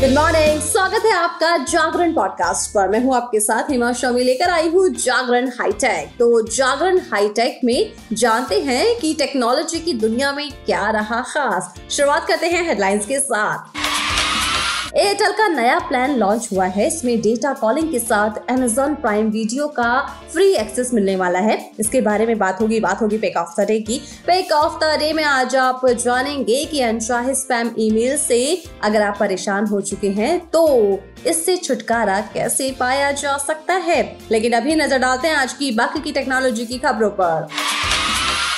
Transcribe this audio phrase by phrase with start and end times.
[0.00, 4.50] Good morning स्वागत है आपका जागरण पॉडकास्ट पर। मैं हूँ आपके साथ हिमा शमी लेकर
[4.50, 10.50] आई हूँ जागरण हाईटेक तो जागरण हाईटेक में जानते हैं कि टेक्नोलॉजी की दुनिया में
[10.50, 13.87] क्या रहा खास। शुरुआत करते हैं हेडलाइंस के साथ।
[14.96, 19.66] एयरटेल का नया प्लान लॉन्च हुआ है। इसमें डेटा कॉलिंग के साथ अमेजोन प्राइम वीडियो
[19.68, 20.00] का
[20.32, 23.66] फ्री एक्सेस मिलने वाला है। इसके बारे में बात होगी बात होगी पेक ऑफ़ द
[23.66, 28.40] डे की। पेक ऑफ़ द डे में आज आप जानेंगे कि अनचाहे स्पैम ईमेल से
[28.84, 30.66] अगर आप परेशान हो चुके हैं तो
[31.26, 34.02] इससे छुटकारा कैसे पाया जा सकता है?
[34.30, 37.48] लेकिन अभी नज़र डालते हैं आज की बाकी की टेक्नोलॉजी की खबरों पर।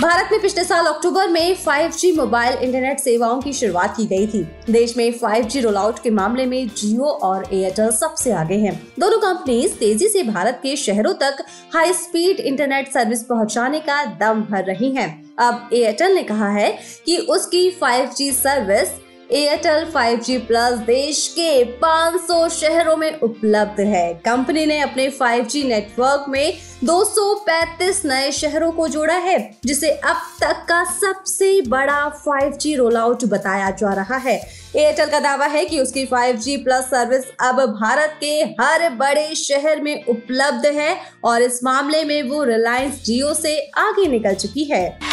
[0.00, 4.42] भारत में पिछले साल अक्टूबर में 5G मोबाइल इंटरनेट सेवाओं की शुरुआत की गई थी
[4.70, 9.18] देश में 5G रोल आउट के मामले में जियो और एयरटेल सबसे आगे हैं। दोनों
[9.18, 11.42] कंपनीज़ तेज़ी से भारत के शहरों तक
[11.74, 15.08] हाई स्पीड इंटरनेट सर्विस पहुँचाने का दम भर रही हैं।
[15.38, 16.70] अब एयरटेल ने कहा है
[17.06, 18.94] कि उसकी 5G service
[19.32, 26.24] Airtel 5G plus देश के 500 शहरों में उपलब्ध है। कंपनी ने अपने 5G नेटवर्क
[26.28, 32.96] में 235 नए शहरों को जोड़ा है, जिसे अब तक का सबसे बड़ा 5G रोल
[32.96, 34.40] आउट बताया जा रहा है।
[34.76, 39.80] एयरटेल का दावा है कि उसकी 5G प्लस सर्विस अब भारत के हर बड़े शहर
[39.80, 45.07] में उपलब्ध है और इस मामले में वो रिलायंस जियो से आगे निकल चुकी है।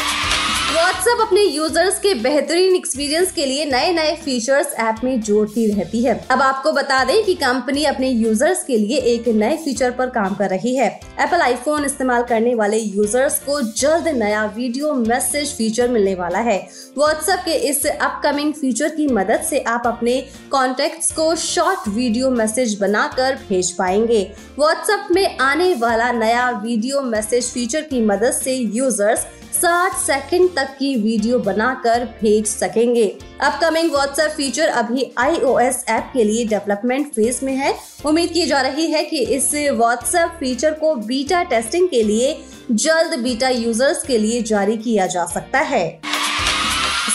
[0.76, 6.04] व्हाट्सएप अपने यूज़र्स के बेहतरीन एक्सपीरियंस के लिए नए नए फीचर्स ऐप में जोड़ती रहती
[6.04, 10.10] है। अब आपको बता दें कि कंपनी अपने यूज़र्स के लिए एक नए फीचर पर
[10.10, 10.88] काम कर रही है।
[11.20, 16.58] एप्पल आईफोन इस्तेमाल करने वाले यूज़र्स को जल्द नया वीडियो मैसेज फीचर मिलने वाला है।
[16.98, 20.20] व्हाट्सएप के इस अपकमिंग फीचर की मदद से आप अपने
[20.52, 24.22] कॉन्टेक्ट को शॉर्ट वीडियो मैसेज बनाकर भेज पाएँगे।
[24.60, 30.65] व्हाट्सएप में आने वाला नया वीडियो मैसेज फीचर की मदद से यूज़र्स 60 सेकंड तक
[30.80, 33.06] की वीडियो बनाकर भेज सकेंगे।
[33.42, 37.74] अपकमिंग व्हाट्सएप फीचर अभी आईओएस ऐप के लिए डेवलपमेंट फ़ेज़ में है।
[38.06, 42.38] उम्मीद की जा रही है कि इस व्हाट्सएप फीचर को बीटा टेस्टिंग के लिए,
[42.72, 45.88] जल्द बीटा यूज़र्स के लिए जारी किया जा सकता है।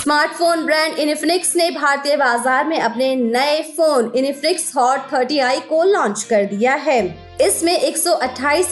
[0.03, 6.23] स्मार्टफ़ोन ब्रांड इनिफिनिक्स ने भारतीय बाज़ार में अपने नए फ़ोन इनिफिनिक्स हॉट 30i को लॉन्च
[6.23, 7.03] कर दिया है।
[7.41, 8.19] इसमें एक सौ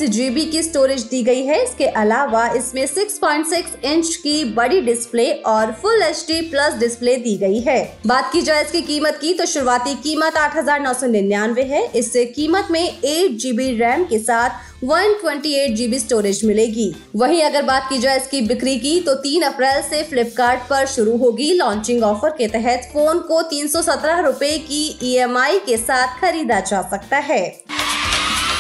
[0.03, 5.73] जीबी की स्टोरेज दी गई है। इसके अलावा इसमें 6.6 इंच की बड़ी डिस्प्ले और
[5.83, 9.95] फुल एचडी प्लस डिस्प्ले दी गई है। बात की जाए इसकी कीमत की तो शुरुआती
[10.03, 14.67] कीमत आठ हज़ार नौ सौ निन्यानवे है। इस कीमत में एट जीबी रैम के साथ
[14.85, 19.81] 128 जीबी स्टोरेज मिलेगी। वहीं अगर बात की जाए इसकी बिक्री की तो 3 अप्रैल
[19.83, 25.59] से फ्लिपकार्ट पर शुरू होगी लॉन्चिंग ऑफ़र के तहत। फ़ोन को तीन सौ की ईएमआई
[25.59, 27.43] के साथ खरीदा जा सकता है।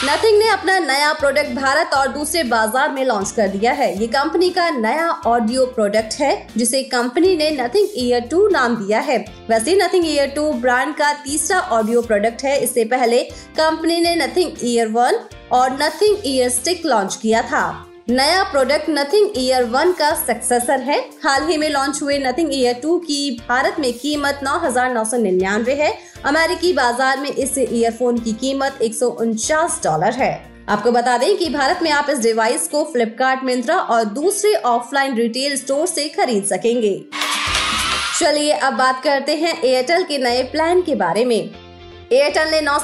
[0.04, 4.06] नथिंग ने अपना नया प्रोडक्ट भारत और दूसरे बाज़ार में लॉन्च कर दिया है। ये
[4.06, 9.18] कंपनी का नया ऑडियो प्रोडक्ट है, जिसे कंपनी ने नथिंग ईयर टू नाम दिया है।
[9.48, 13.22] वैसे नथिंग ईयर टू ब्रांड का तीसरा ऑडियो प्रोडक्ट है। इससे पहले
[13.58, 15.20] कंपनी ने नथिंग ईयर वन
[15.52, 17.66] और नथिंग ईयर स्टिक लॉन्च किया था।
[18.08, 22.74] नया प्रोडक्ट नथिंग ईयर वन का सक्सेसर है। हाल ही में लॉन्च हुए नथिंग ईयर
[22.74, 25.92] टू की भारत में कीमत नौ हज़ार नौ सौ निन्यानवे है।
[26.26, 30.32] अमेरिकी बाज़ार में इस ईयरफोन की कीमत एक सौ उनचास डॉलर है।
[30.68, 35.16] आपको बता दें कि भारत में आप इस डिवाइस को फ्लिपकार्ट मिंत्रा और दूसरे ऑफलाइन
[35.16, 36.98] रिटेल स्टोर से खरीद सकेंगे।
[38.20, 41.67] चलिए अब बात करते हैं एयरटेल के नए प्लान के बारे में।
[42.12, 42.76] एयरटेल ने नौ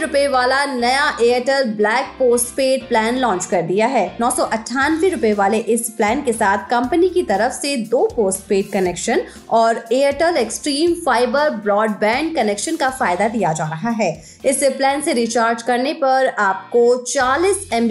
[0.00, 2.04] रूपए वाला नया Airtel black
[2.46, 4.28] postpaid plan launch कर दिया है। नौ
[5.04, 9.84] रूपए वाले इस प्लान के साथ कंपनी की तरफ़ से दो पोस्ट पेड कनेक्शन और
[9.92, 14.10] Airtel Xstream fibre broadband connection का फ़ायदा दिया जा रहा है।
[14.44, 17.88] इस प्लान से रिचार्ज करने पर आपको 40 एम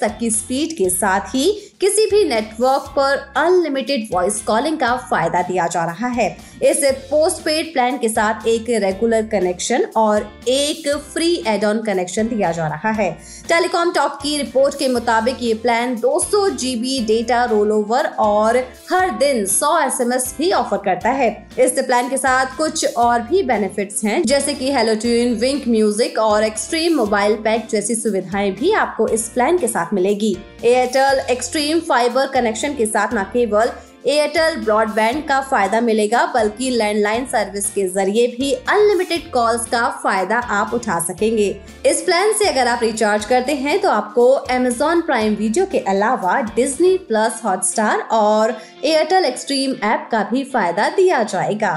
[0.00, 5.42] तक की स्पीड के साथ ही किसी भी नेटवर्क पर अनलिमिटेड वॉइस कॉलिंग का फ़ायदा
[5.42, 6.26] दिया जा रहा है।
[6.62, 6.80] इस
[7.10, 12.50] पोस्ट पेड प्लान के साथ एक रेगुलर कनेक्शन और एक फ्री एड ऑन कनेक्शन दिया
[12.52, 13.10] जा रहा है।
[13.48, 18.56] टेलीकॉम टॉप की रिपोर्ट के मुताबिक ये plan 200 GB data roll over और
[18.90, 23.42] हर दिन 100 एसएमएस भी ऑफ़र करता है। इस प्लान के साथ कुछ और भी
[23.42, 24.94] बेनिफिट्स हैं, जैसे कि हेलो
[25.36, 30.36] विंक म्यूज़िक और एक्सट्रीम मोबाइल पैक जैसी सुविधाएँ भी आपको इस प्लान के साथ मिलेगी।
[30.64, 33.70] Airtel Xstream Xstream fibre connection के साथ न केवल
[34.06, 40.38] एयरटेल ब्रॉडबैंड का फ़ायदा मिलेगा, बल्कि लैंडलाइन सर्विस के ज़रिए भी अनलिमिटेड कॉल्स का फ़ायदा
[40.38, 41.48] आप उठा सकेंगे।
[41.86, 46.40] इस प्लान से अगर आप रिचार्ज करते हैं तो आपको अमेजोन प्राइम वीडियो के अलावा
[46.56, 51.74] डिज्नी प्लस हॉटस्टार और एयरटेल एक्सट्रीम ऐप का भी फ़ायदा दिया जाएगा।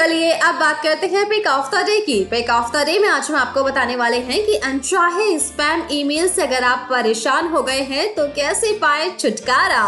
[0.00, 3.08] चलिए अब बात करते हैं पिक ऑफ़ द डे की। पिक ऑफ़ द डे में
[3.08, 7.62] आज हम आपको बताने वाले हैं कि अनचाहे स्पैम ईमेल से अगर आप परेशान हो
[7.62, 9.82] गए हैं तो कैसे पाए छुटकारा?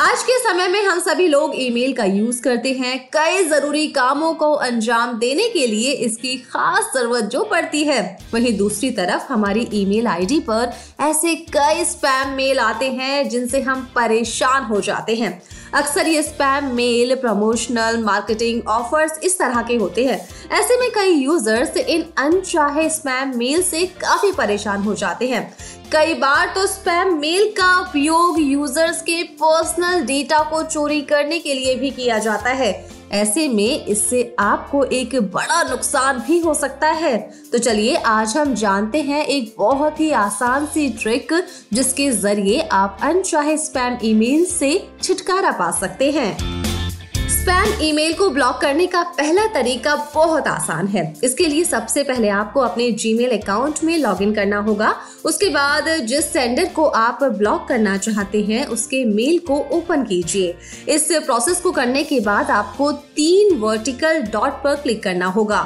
[0.00, 4.32] आज के समय में हम सभी लोग ईमेल का यूज़ करते हैं। कई ज़रूरी कामों
[4.34, 8.00] को अंजाम देने के लिए इसकी खास ज़रूरत जो पड़ती है।
[8.34, 13.88] वहीं दूसरी तरफ़ हमारी ईमेल आईडी पर ऐसे कई स्पैम मेल आते हैं जिनसे हम
[13.94, 15.30] परेशान हो जाते हैं।
[15.74, 20.18] अक्सर ये spam mail promotional marketing offers इस तरह के होते हैं।
[20.52, 25.42] ऐसे में कई यूज़र्स इन अनचाहे स्पैम मेल से काफ़ी परेशान हो जाते हैं।
[25.92, 31.54] कई बार तो स्पैम मेल का उपयोग यूज़र्स के पर्सनल डेटा को चोरी करने के
[31.54, 32.72] लिए भी किया जाता है।
[33.12, 37.16] ऐसे में इससे आपको एक बड़ा नुकसान भी हो सकता है।
[37.52, 41.32] तो चलिए, आज हम जानते हैं एक बहुत ही आसान सी ट्रिक
[41.72, 46.36] जिसके ज़रिए आप अनचाहे स्पैम ईमेल से छुटकारा पा सकते हैं।
[47.28, 52.28] स्पैम ईमेल को ब्लॉक करने का पहला तरीका बहुत आसान है। इसके लिए सबसे पहले
[52.28, 54.94] आपको अपने जीमेल अकाउंट में लॉगिन करना होगा।
[55.28, 60.54] उसके बाद जिस सेंडर को आप ब्लॉक करना चाहते हैं, उसके मेल को ओपन कीजिए।
[60.88, 65.60] इस प्रोसेस को करने के बाद आपको तीन वर्टिकल डॉट पर क्लिक करना होगा।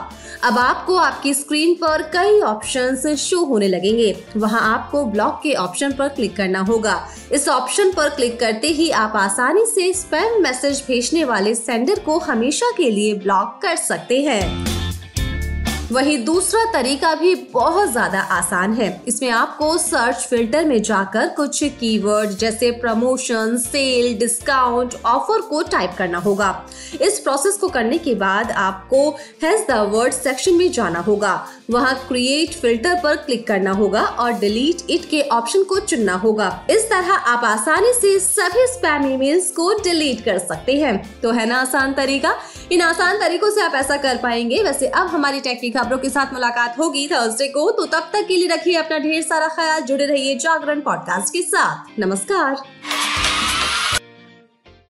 [0.44, 5.92] अब आपको आपकी स्क्रीन पर कई ऑप्शंस शो होने लगेंगे। वहाँ आपको ब्लॉक के ऑप्शन
[5.92, 10.84] पर क्लिक करना होगा। इस ऑप्शन पर क्लिक करते ही आप आसानी से स्पैम मैसेज
[10.88, 14.71] भेजने वाले सेंडर को हमेशा के लिए ब्लॉक कर सकते हैं।
[15.92, 21.62] वही दूसरा तरीका भी बहुत ज़्यादा आसान है। इसमें आपको सर्च फ़िल्टर में जाकर कुछ
[21.80, 26.50] कीवर्ड जैसे प्रमोशन सेल डिस्काउंट ऑफ़र को टाइप करना होगा।
[27.00, 29.08] इस प्रोसेस को करने के बाद आपको
[29.42, 31.34] हैज़ द वर्ड सेक्शन में जाना होगा।
[31.70, 36.48] वहाँ क्रिएट फ़िल्टर पर क्लिक करना होगा और डिलीट इट के ऑप्शन को चुनना होगा।
[36.70, 41.46] इस तरह आप आसानी से सभी स्पैम ईमेल्स को डिलीट कर सकते हैं। तो है
[41.46, 42.34] ना आसान तरीका?
[42.72, 46.32] इन आसान तरीकों से आप ऐसा कर पाएँगे। वैसे अब हमारी टेक्निक खबरों के साथ
[46.32, 50.06] मुलाकात होगी थर्सडे को। तो तब तक के लिए रखिए अपना ढेर सारा ख्याल, जुड़े
[50.06, 52.62] रहिए जागरण पॉडकास्ट के साथ। नमस्कार।